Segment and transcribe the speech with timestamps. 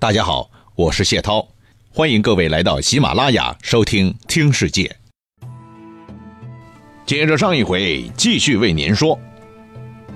[0.00, 1.46] 大家好，我是谢涛，
[1.92, 4.96] 欢迎各位来到喜马拉雅收听《听世界》。
[7.04, 9.20] 接着上一回，继续为您说。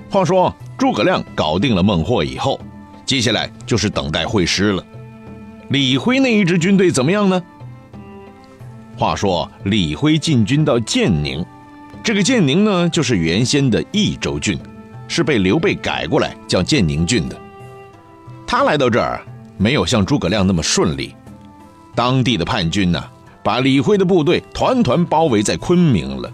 [0.09, 2.59] 话说诸葛亮搞定了孟获以后，
[3.05, 4.83] 接下来就是等待会师了。
[5.69, 7.39] 李辉那一支军队怎么样呢？
[8.97, 11.45] 话说李辉进军到建宁，
[12.03, 14.57] 这个建宁呢，就是原先的益州郡，
[15.07, 17.39] 是被刘备改过来叫建宁郡的。
[18.47, 19.23] 他来到这儿。
[19.57, 21.15] 没有像诸葛亮那么顺利，
[21.93, 23.03] 当地的叛军呢，
[23.43, 26.31] 把李辉的部队团团包围在昆明了。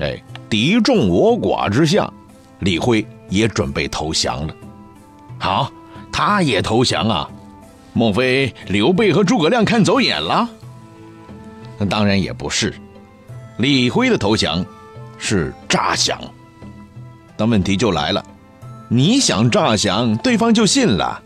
[0.00, 2.10] 哎，敌众我寡之下，
[2.60, 4.54] 李辉也准备投降了。
[5.38, 5.70] 好，
[6.10, 7.28] 他也投降啊？
[7.92, 10.48] 莫非刘备和诸葛亮看走眼了？
[11.78, 12.74] 那当然也不是，
[13.58, 14.64] 李辉的投降
[15.18, 16.18] 是诈降。
[17.36, 18.24] 但问题就来了，
[18.88, 21.22] 你想诈降，对方就信了。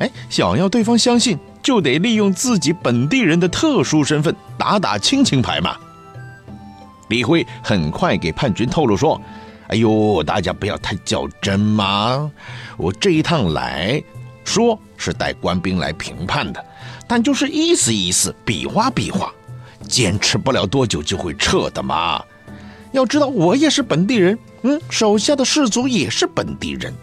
[0.00, 5.76] 哎，想要对方相信，就得利用自己本地人的特殊身份打打亲情牌嘛。
[7.08, 9.20] 李辉很快给叛军透露说
[9.68, 12.30] ：“哎呦，大家不要太较真嘛！
[12.78, 14.02] 我这一趟来
[14.42, 16.64] 说是带官兵来评判的，
[17.06, 19.30] 但就是意思意思，比划比划，
[19.86, 22.24] 坚持不了多久就会撤的嘛。
[22.92, 26.94] 要知道，我也是本地人，嗯，手下的士卒也是本地人，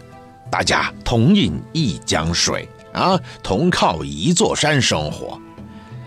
[0.50, 5.40] 大家同饮一江水。”啊，同靠一座山生活。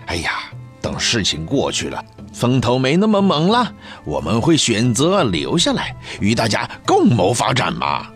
[0.06, 0.32] 哎呀，
[0.80, 3.72] 等事情过去了，风头没那么猛了，
[4.04, 8.08] 我们会选择留下来与大家共谋发展嘛。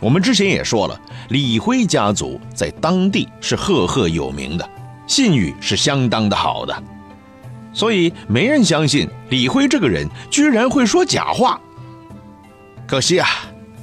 [0.00, 4.68] 我们之前也说了，李辉家族在当地是赫赫有名的，
[5.06, 6.82] 信誉是相当的好的，
[7.72, 11.58] 所以没人相信李辉这个人居然会说假话。
[12.86, 13.28] 可惜啊，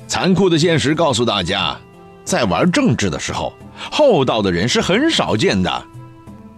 [0.08, 1.75] 残酷的现实告诉大家。
[2.23, 3.53] 在玩政治的时候，
[3.91, 5.86] 厚道的人是很少见的，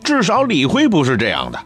[0.03, 1.59] 至少李辉不是这样的。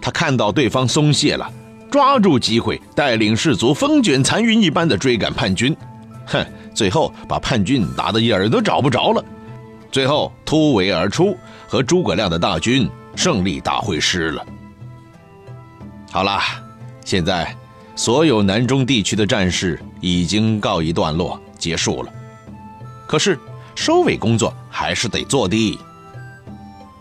[0.00, 1.50] 他看到对方松懈了，
[1.90, 5.76] 抓住机会带领士卒风卷残云一般的追赶叛军，
[6.26, 6.44] 哼，
[6.74, 9.24] 最后把叛军打得影儿都找不着了。
[9.90, 14.46] 最后突围而出，和诸葛亮的大军胜利大会师了。
[16.12, 16.42] 好啦，
[17.04, 17.54] 现在
[17.96, 22.12] 所有南中地区的战事已经告一段落，结束了。
[23.08, 23.38] 可是，
[23.74, 25.78] 收尾工作还是得做的。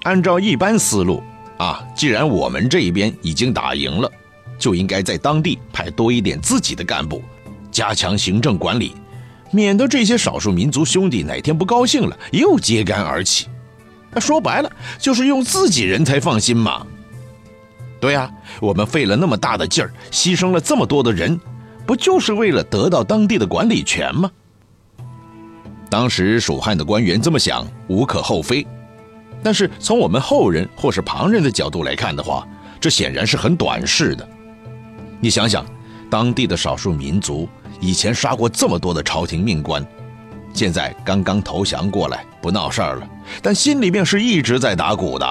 [0.03, 1.21] 按照一般思路
[1.57, 4.09] 啊，既然我们这一边已经打赢了，
[4.57, 7.21] 就应该在当地派多一点自己的干部，
[7.69, 8.95] 加强行政管理，
[9.51, 13.47] 免得这些少数民族兄弟哪天不高兴了又揭竿而起。
[14.17, 16.87] 说白了，就是用自己人才放心嘛。
[17.99, 18.31] 对呀，
[18.61, 21.37] 我们费了那么大的劲儿，牺牲了这么多的人，
[21.85, 24.31] 不就是为了得到当地的管理权吗？
[25.89, 28.65] 当时蜀汉的官员这么想，无可厚非。
[29.43, 32.45] 但是从我们后人或是旁人的角度来看的话，
[32.79, 34.27] 这显然是很短视的。
[35.19, 35.65] 你想想，
[36.09, 37.47] 当地的少数民族
[37.79, 39.85] 以前杀过这么多的朝廷命官，
[40.53, 43.09] 现在刚刚投降过来，不闹事儿了，
[43.41, 45.25] 但心里面是一直在打鼓的。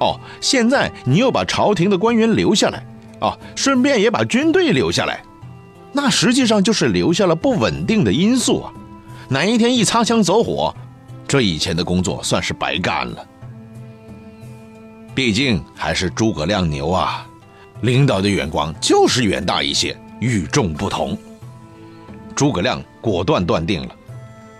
[0.00, 2.84] 哦，现在你又把朝廷的官员留下来，
[3.20, 5.22] 哦，顺便也把军队留下来，
[5.92, 8.72] 那实际上就是留下了不稳定的因素啊。
[9.28, 10.74] 哪一天一擦枪走火，
[11.26, 13.26] 这以前的工作算是白干了。
[15.14, 17.26] 毕竟还是诸葛亮牛啊，
[17.82, 21.16] 领导的眼光就是远大一些，与众不同。
[22.34, 23.94] 诸葛亮果断断定了，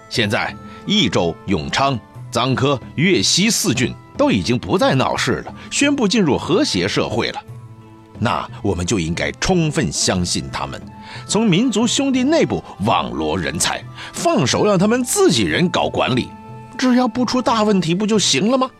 [0.09, 0.55] 现在
[0.87, 1.99] 益州、永昌、
[2.33, 7.43] 臧科、越西四郡都已经不再闹事了，宣布进入和谐社会了。
[8.19, 10.81] 那我们就应该充分相信他们，
[11.27, 13.83] 从民族兄弟内部网罗人才，
[14.13, 16.29] 放手让他们自己人搞管理，
[16.79, 18.71] 只要不出大问题，不就行了吗？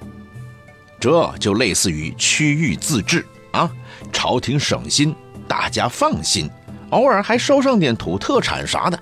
[1.01, 3.71] 这就类似于区域自治啊，
[4.13, 5.15] 朝廷省心，
[5.47, 6.49] 大家放心，
[6.91, 8.99] 偶尔还收上点土特产啥的，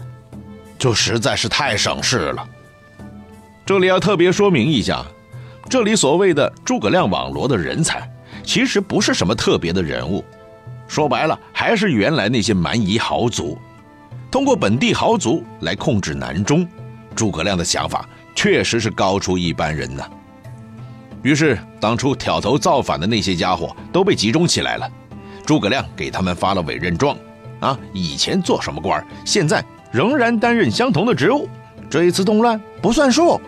[0.79, 2.49] 就实在是太省事了。
[3.65, 5.05] 这里要特别说明一下，
[5.69, 8.11] 这里所谓的诸葛亮网罗的人才。
[8.43, 10.25] 其实不是什么特别的人物，
[10.87, 13.59] 说白了还是原来那些蛮夷豪族，
[14.31, 16.67] 通过本地豪族来控制南中。
[17.15, 20.03] 诸葛亮的想法确实是高出一般人呢。
[21.23, 24.91] 于是当初挑头造反的那些家伙都被集中起来了，
[25.47, 27.17] 诸葛亮给他们发了委任状，
[27.61, 31.49] 啊，以前做什么官，现在仍然担任相同的职务，
[31.89, 33.41] 这一次动乱不算数。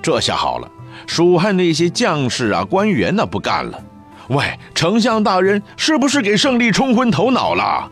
[0.00, 0.70] 这下好了。
[1.06, 3.82] 蜀汉那些将士啊、官员呢不干了，
[4.28, 7.90] 喂，丞相大人是不是给胜利冲昏头脑了？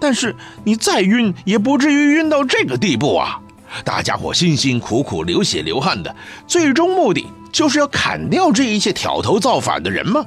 [0.00, 0.34] 但是
[0.64, 3.38] 你再晕也不至于晕到这个地步啊！
[3.84, 6.14] 大家伙辛辛苦苦、流血流汗的，
[6.46, 10.24] 最终目的就是要砍掉这一些挑头造反的人吗？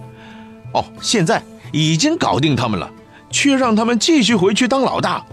[0.73, 2.89] 哦，现在已经搞定他们了，
[3.29, 5.23] 却让他们继续回去当老大，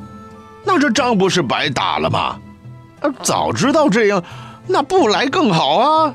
[0.65, 2.37] 那这仗不是白打了吗？
[3.01, 4.23] 啊，早知道这样，
[4.67, 6.15] 那不来更好啊！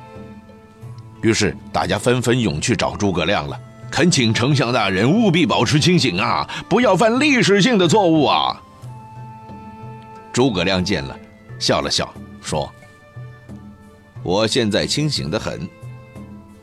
[1.21, 3.59] 于是大家纷纷涌去找诸葛亮了，
[3.89, 8.61] 恳请丞相大人务必保持清醒啊，不要犯历史性的错误啊！
[10.31, 11.17] 诸葛亮见了，
[11.57, 12.71] 笑了笑，说
[14.21, 15.67] ：“我现在清醒的很。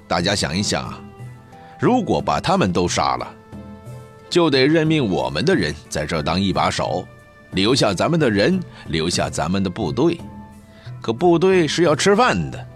[0.06, 0.94] 大家想一想，
[1.80, 3.28] 如果把他们都杀了，
[4.30, 7.04] 就得任命我们的人在这当一把手，
[7.50, 10.20] 留下咱们的人，留下咱们的部队。
[11.00, 12.66] 可部队是要吃饭的，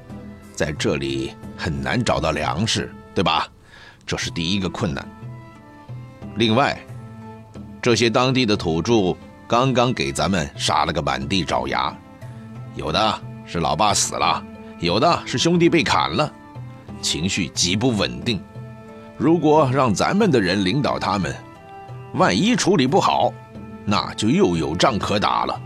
[0.55, 3.47] 在这里很难找到粮食，对吧？
[4.07, 5.07] 这是第一个困难。
[6.37, 6.79] 另外，
[7.83, 9.15] 这些当地的土著。”
[9.49, 11.91] 刚刚给咱们杀了个满地找牙，
[12.75, 14.45] 有的是老爸死了，
[14.79, 16.31] 有的是兄弟被砍了，
[17.01, 18.39] 情绪极不稳定。
[19.17, 21.35] 如果让咱们的人领导他们，
[22.13, 23.33] 万一处理不好，
[23.87, 25.59] 那就又有仗可打了。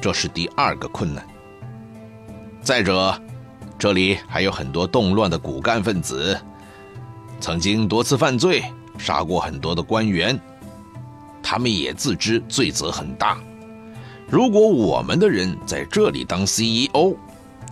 [0.00, 1.22] 这是第二个困难。
[2.62, 3.20] 再者，
[3.78, 6.36] 这里还有很多动乱的骨干分子，
[7.40, 8.64] 曾经多次犯罪，
[8.98, 10.38] 杀过很多的官员。
[11.40, 13.38] 他们也自知罪责很大，
[14.28, 17.14] 如果我们的人在这里当 CEO，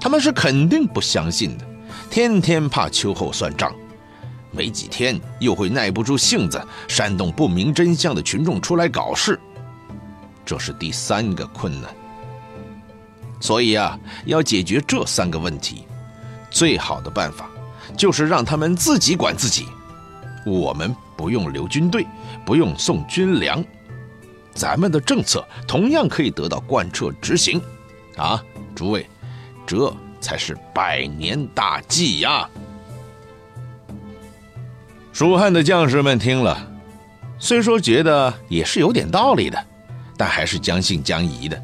[0.00, 1.66] 他们是肯定不相信的，
[2.08, 3.74] 天天怕秋后算账，
[4.52, 9.38] 没几天又会耐不住性子煽动不明真相的群众出来搞事，
[10.44, 11.90] 这是第三个困难。
[13.40, 15.85] 所以啊，要解决这三个问题，
[16.56, 17.50] 最好的办法
[17.98, 19.66] 就是让他们自己管自己，
[20.46, 20.96] 我们。
[21.16, 22.06] 不用留军队，
[22.44, 23.64] 不用送军粮，
[24.52, 27.58] 咱们的政策同样可以得到贯彻执行，
[28.18, 28.44] 啊，
[28.74, 29.08] 诸位，
[29.66, 32.46] 这才是百年大计呀！
[35.10, 36.70] 蜀汉的将士们听了，
[37.38, 39.58] 虽说觉得也是有点道理的，
[40.18, 41.58] 但还是将信将疑的。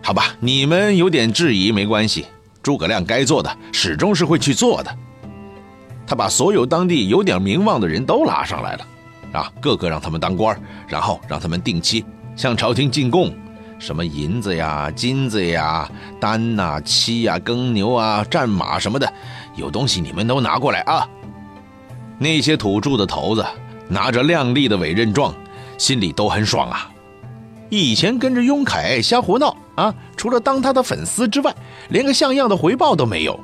[0.00, 2.26] 好吧，你们有点质疑没关系，
[2.68, 4.94] 诸葛亮该做的始终是会去做的。
[6.06, 8.86] 他把所有当地有点名望的人都拉上来了，
[9.32, 10.54] 啊，个个让他们当官
[10.86, 12.04] 然后让他们定期
[12.36, 13.34] 向朝廷进贡，
[13.78, 19.10] 什么银子呀、金子呀、丹呐、漆呀、耕牛啊、战马什么的，
[19.56, 21.08] 有东西你们都拿过来啊。
[22.18, 23.42] 那些土著的头子
[23.88, 25.32] 拿着亮丽的委任状，
[25.78, 26.90] 心里都很爽啊。
[27.70, 31.54] 以前跟着雍凯瞎胡闹啊，除了当他的粉丝之外，
[31.88, 33.38] 连个像样的回报都没有。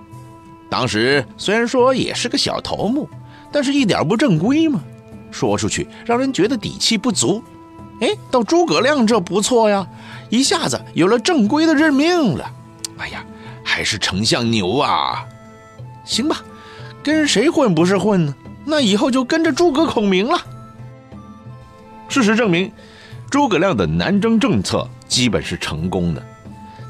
[0.69, 3.09] 当时虽然说也是个小头目，
[3.53, 4.81] 但是一点不正规嘛，
[5.31, 7.43] 说出去让人觉得底气不足。
[8.01, 9.87] 哎，到诸葛亮这不错呀，
[10.29, 12.51] 一下子有了正规的任命了。
[12.99, 13.25] 哎呀，
[13.63, 15.25] 还是丞相牛啊！
[16.05, 16.43] 行吧，
[17.05, 18.35] 跟谁混不是混呢？
[18.65, 20.37] 那以后就跟着诸葛孔明了。
[22.09, 22.73] 事实证明，
[23.31, 26.23] 诸葛亮的南征政策基本是成功的。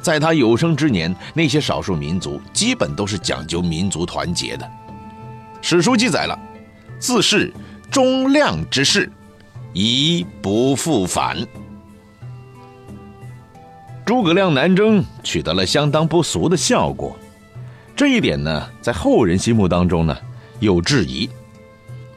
[0.04, 4.70] 在他有生之年，那些少数民族基本都是讲究民族团结的。
[5.62, 6.38] 史书记载了
[7.00, 7.50] ：“自是
[7.90, 9.10] 忠亮之士，
[9.72, 11.38] 宜不复返。”
[14.04, 17.16] 诸葛亮南征取得了相当不俗的效果，
[17.96, 20.14] 这一点呢，在后人心目当中呢
[20.60, 21.26] 有质疑。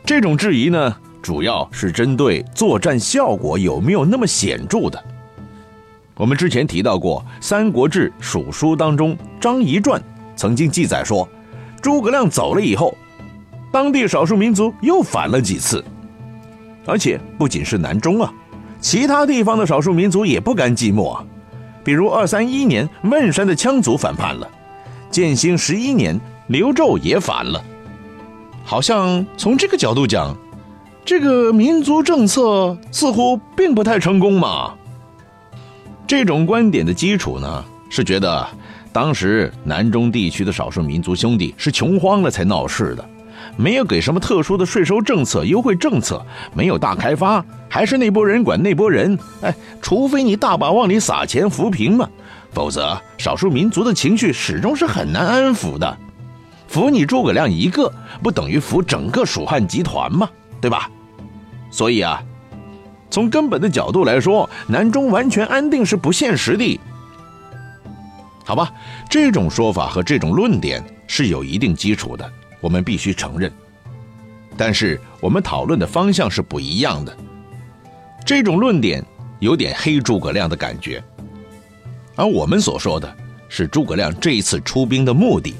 [0.04, 5.02] 这种质疑呢，主要是针对作战效果有没有那么显著的。
[6.18, 10.02] 我们之前提到过，《三国志·蜀书》当中张仪传
[10.36, 11.28] 曾经记载说，
[11.80, 12.98] 诸葛亮走了以后，
[13.72, 15.84] 当地少数民族又反了几次，
[16.86, 18.34] 而且不仅是南中啊，
[18.82, 21.24] 其他地方的少数民族也不甘寂寞啊。
[21.84, 24.48] 比如二三一年，汶山的羌族反叛了；
[25.12, 27.64] 建兴十一年，刘胄也反了。
[28.64, 30.36] 好像从这个角度讲，
[31.06, 34.74] 这个民族政策似乎并不太成功嘛。
[36.08, 38.48] 这种观点的基础呢，是觉得
[38.94, 43.08] 当时南中地区的少数民族兄弟是穷慌了才闹事的，
[43.58, 49.20] 没有给什么特殊的税收政策、优惠政策，没有大开发，还是那波人管那波人。
[49.42, 52.08] 哎，除非你大把往里撒钱扶贫嘛，
[52.54, 55.98] 否则少数民族的情绪始终是很难安抚的。
[56.70, 57.92] 扶你诸葛亮一个，
[58.24, 60.30] 不等于扶整个蜀汉集团吗？
[60.62, 60.90] 对吧？
[61.70, 62.24] 所以啊。
[63.10, 66.80] 从根本的角度来说，南中完全安定是不现实的。
[68.44, 68.72] 好吧，
[69.10, 72.30] 这种说法和这种论点是有一定基础的，
[72.62, 73.52] 我们必须承认。
[74.56, 77.16] 但是我们讨论的方向是不一样的。
[78.26, 79.04] 这种论点
[79.40, 81.04] 有点黑诸葛亮的感觉。
[82.16, 83.16] 而我们所说的
[83.48, 85.56] 是诸葛亮这一次出兵的目的。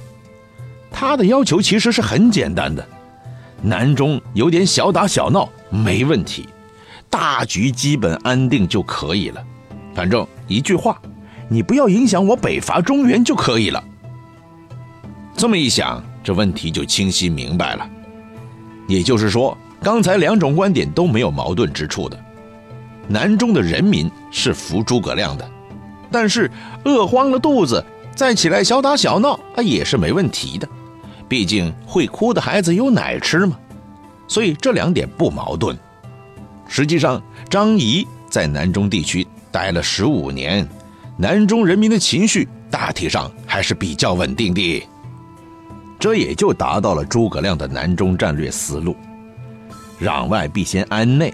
[0.90, 2.88] 他的要求其实是很简单的，
[3.62, 6.50] 南中有点小打小闹没问题，
[7.10, 9.44] 大局基本安定就可以了。
[9.96, 11.02] 反正一句话，
[11.50, 13.84] 你不要影响我北伐中原就可以了。
[15.36, 17.90] 这么一想，这问题就清晰明白了。
[18.88, 22.18] 也就是说，刚才两种观点都没有矛盾之处的。
[23.08, 25.50] 南中的人民是服诸葛亮的，
[26.12, 26.52] 但是
[26.84, 27.84] 饿慌了肚子
[28.16, 30.68] 再起来小打小闹啊也是没问题的。
[31.28, 33.58] 毕竟会哭的孩子有奶吃嘛，
[34.28, 35.78] 所以这两点不矛盾。
[36.68, 40.68] 实际上，张仪在南中地区待了十五年，
[41.18, 44.88] 南中人民的情绪大体上还是比较稳定的。
[46.00, 48.96] 这也就达到了诸葛亮的南中战略思路：
[50.00, 51.34] 攘外必先安内，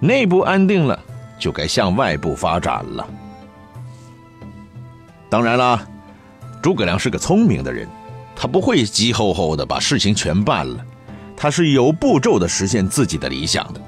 [0.00, 0.98] 内部安定了，
[1.38, 3.08] 就该向外部发展了。
[5.28, 5.80] 当然了，
[6.60, 7.88] 诸葛亮是个聪明的人。
[8.34, 10.84] 他不会急吼吼的把事情全办了，
[11.36, 13.80] 他是有步骤的实现自己的理想的。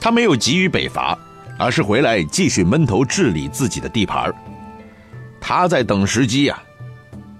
[0.00, 1.16] 他没有急于北伐，
[1.58, 4.32] 而是回来继续闷头治理自己的地盘
[5.40, 6.60] 他在等时机呀，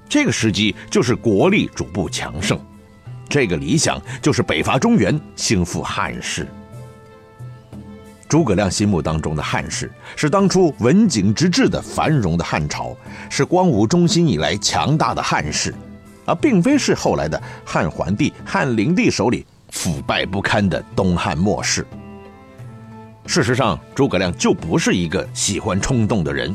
[0.09, 2.61] 这个时机就是国力逐步强盛，
[3.29, 6.47] 这个理想就是北伐中原，兴复汉室。
[8.29, 12.97] 诸葛亮心目当中的汉室是当初文景之治的繁荣的汉朝，
[13.29, 15.75] 是光武中兴以来强大的汉室。
[16.27, 21.85] 而并非是后来的汉桓帝、汉灵帝手里腐败不堪的东汉末世。
[23.27, 26.55] 事实上，诸葛亮就不是一个喜欢冲动的人。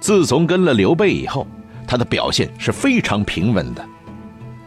[0.00, 1.46] 自从跟了刘备以后，
[1.86, 3.86] 他的表现是非常平稳的，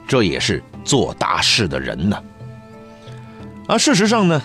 [0.07, 2.17] 这也是做大事的人呢。
[3.67, 4.41] 而事实上呢，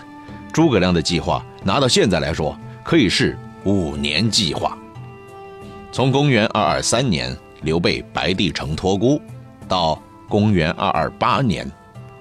[0.52, 4.76] 诸葛亮的计划拿到现在来说，可以是五年计划。
[5.92, 9.20] 从公元二二三年，刘备白帝城托孤。
[9.68, 11.70] 到公元二二八年，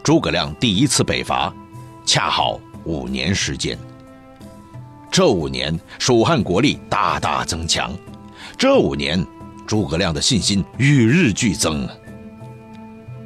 [0.03, 1.51] 诸葛亮第一次北伐，
[2.05, 3.75] 恰好五年时间。
[5.11, 7.91] 这五年，蜀汉国力大大增强。
[8.57, 9.25] 这五年，
[9.65, 11.87] 诸葛亮的信心与日俱增。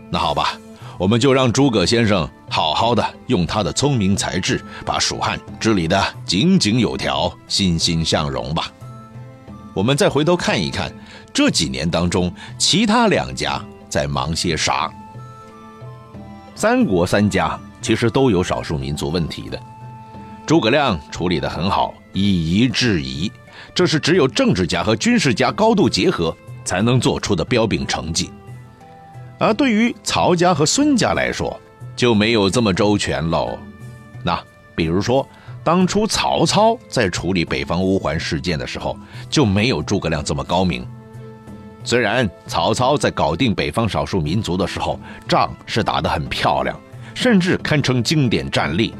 [0.09, 0.57] 那好吧，
[0.97, 8.71] 我们就让诸葛先生好好的用他的聪明才智，把蜀汉治理的井井有条、欣欣向荣吧。
[9.73, 10.91] 我们再回头看一看
[11.33, 13.61] 这几年当中，其他两家。
[13.89, 14.91] 在忙些啥？
[16.55, 19.61] 三国三家其实都有少数民族问题的，
[20.53, 23.31] 诸葛亮处理得很好，以夷制夷，
[23.73, 26.31] 这是只有政治家和军事家高度结合
[26.63, 28.29] 才能做出的标炳成绩。
[29.39, 31.59] 而对于曹家和孙家来说，
[31.95, 33.57] 就没有这么周全喽。
[34.23, 34.39] 那
[34.75, 35.27] 比如说，
[35.63, 38.95] 当初曹操在处理北方乌桓事件的时候，
[39.31, 40.87] 就没有诸葛亮这么高明。
[41.83, 46.79] 虽然曹操在搞定北方少数民族的时候，仗是打得很漂亮，
[47.15, 48.93] 甚至堪称经典战例，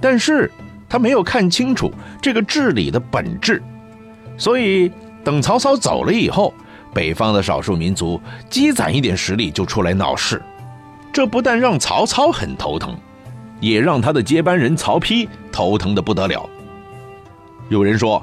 [0.00, 0.48] 但是
[0.88, 1.90] 他没有看清楚
[2.20, 3.62] 这个治理的本质，
[4.36, 4.90] 所以
[5.24, 6.52] 等曹操走了以后，
[6.94, 10.42] 北方的少数民族积攒一点实力就出来闹事，
[11.12, 12.96] 这不但让曹操很头疼，
[13.60, 16.48] 也让他的接班人曹丕头疼的不得了。
[17.68, 18.22] 有人说。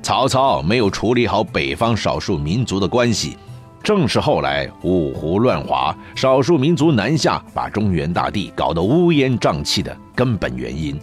[0.00, 3.36] 曹操没有处理好北方少数民族的关系，
[3.82, 10.98] 正是后来五胡乱华、少数民族南下，把中原大地搞得乌烟瘴气的根本原因。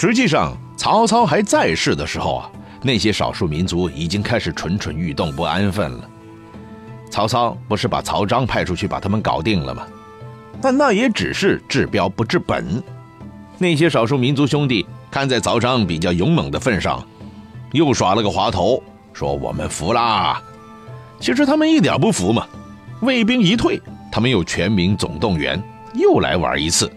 [0.00, 2.50] 实际上，曹操还在世的时候啊，
[2.82, 6.08] 那些少数民族已经开始蠢蠢欲动、不安分了。
[7.10, 9.84] 曹操不是把曹彰派出去把他们搞定了吗？
[10.62, 12.80] 但那也只是治标不治本。
[13.58, 17.04] 那些少数民族兄弟看在曹彰比较勇猛的份上。
[17.72, 18.80] 又耍了个滑头，
[19.12, 20.40] 说我们服啦。
[21.18, 22.46] 其实他们一点不服嘛。
[23.00, 25.60] 卫兵一退，他们又全民总动员，
[25.94, 26.88] 又来玩一次。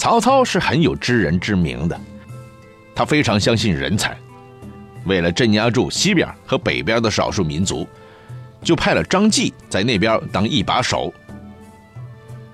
[0.00, 2.00] 曹操是很有知人之明的，
[2.94, 4.16] 他非常相信人才。
[5.04, 7.86] 为了镇压住西边和北边的少数民族，
[8.62, 11.12] 就派了张继在那边当一把手。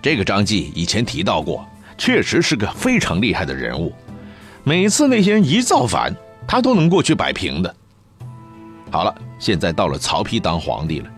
[0.02, 1.64] 这个张继以前提到过，
[1.96, 3.92] 确实是个非常厉害的人物。
[4.64, 6.12] 每次那些人一造反，
[6.48, 7.72] 他都能过去摆平的。
[8.90, 11.08] 好了，现在到了曹丕当皇帝了，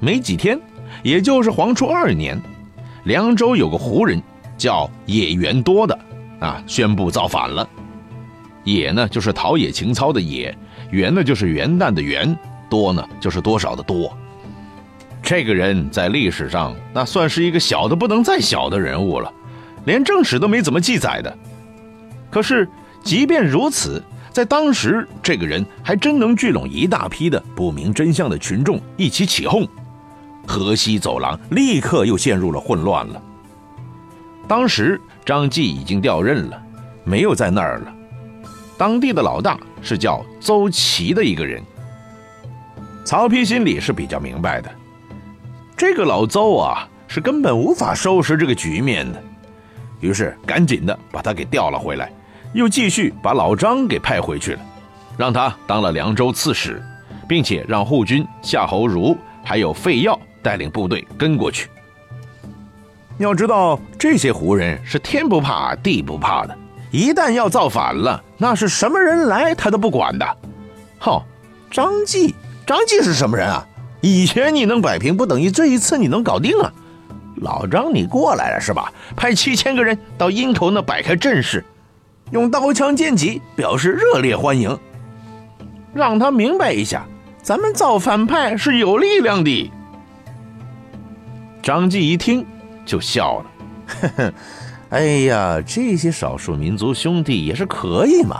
[0.00, 0.60] 没几天，
[1.04, 2.42] 也就是黄初二年，
[3.04, 4.20] 凉州有个胡人
[4.60, 5.98] 叫野元多的
[6.38, 7.66] 啊，宣布造反了。
[8.64, 10.54] 野呢就是陶冶情操的野，
[10.90, 12.38] 元呢就是元旦的元，
[12.68, 14.14] 多呢就是多少的多。
[15.22, 19.32] 这个人在历史上那算是一个小的不能再小的人物了，
[19.86, 21.38] 连正史都没怎么记载的。
[22.30, 22.68] 可是
[23.02, 24.02] 即便如此。
[24.32, 29.66] 在当时，这个人还真能聚拢一大批的不明真相的群众一起起哄，
[30.46, 33.20] 河西走廊立刻又陷入了混乱了。
[34.50, 36.60] 当时张继已经调任了，
[37.04, 37.94] 没有在那儿了。
[38.76, 41.62] 当地的老大是叫邹齐的一个人。
[43.04, 44.68] 曹丕心里是比较明白的，
[45.76, 49.22] 这个老邹啊是根本无法收拾这个局面的，
[50.00, 52.10] 于是赶紧的把他给调了回来。
[52.52, 54.60] 又继续把老张给派回去了，
[55.16, 56.82] 让他当了凉州刺史，
[57.28, 61.68] 并且让护军夏侯儒还有费耀带领部队跟过去。
[63.20, 66.56] 要知道，这些胡人是天不怕地不怕的，
[66.90, 70.36] 一旦要造反了，那是什么人来他都不管的。
[70.98, 71.26] 好，
[71.70, 72.34] 张继，
[72.66, 73.66] 张继是什么人啊？
[74.00, 76.72] 以前你能摆平，不等于这一次你能搞定啊？
[77.36, 78.90] 老张，你过来了是吧？
[79.14, 81.62] 派七千个人到阴头那摆开阵势。
[82.30, 84.78] 用刀枪剑戟表示热烈欢迎，
[85.92, 87.04] 让他明白一下，
[87.42, 89.70] 咱们造反派是有力量的。
[91.62, 92.46] 张继一听
[92.90, 93.46] 就笑了，
[93.86, 94.32] 呵呵，
[94.90, 98.38] 哎呀，这些少数民族兄弟也是可以嘛，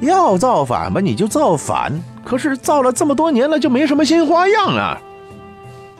[0.00, 1.92] 要造反吧你就造反，
[2.24, 5.00] 可是造了这么多年了就没什么新花样啊。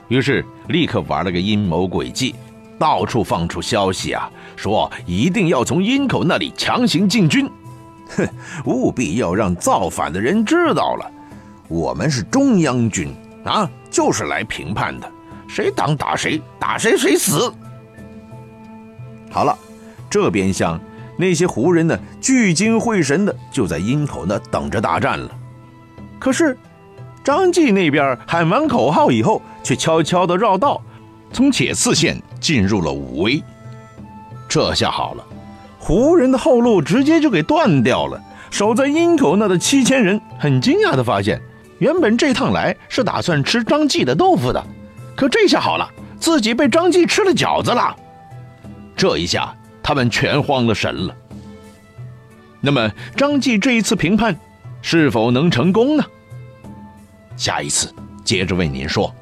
[0.09, 2.35] 于是立刻玩了个阴谋诡计。
[2.77, 7.49] 到处放出消息啊，说一定要从阴口那里强行进军，
[8.17, 8.27] 哼，
[8.67, 11.09] 务必要让造反的人知道了，
[11.69, 15.09] 我们是中央军啊，就是来平叛的，
[15.47, 17.49] 谁挡打谁，打谁谁死。
[19.35, 19.53] 好了，
[20.09, 20.79] 这边厢
[21.17, 25.29] 那些胡人呢，聚精会神的就在阴口那等着大战了。
[26.17, 26.57] 可是
[27.21, 30.81] 张继那边喊完口号以后，却悄悄的绕道。
[31.33, 33.43] 从铁刺县进入了武威，
[34.47, 35.25] 这下好了，
[35.79, 38.17] 胡人的后路直接就给断掉了。
[38.51, 41.41] 守在阴口那的七千人很惊讶的发现，
[41.79, 44.65] 原本这趟来是打算吃张继的豆腐的，
[45.13, 45.89] 可这下好了，
[46.21, 47.93] 自己被张继吃了饺子了。
[48.95, 51.15] 这一下，他们全慌了神了。
[52.61, 54.35] 那么，张继这一次评判
[54.81, 56.03] 是否能成功呢？
[57.37, 59.13] 下一次接着为您说。